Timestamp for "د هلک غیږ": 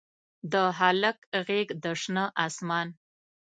0.51-1.67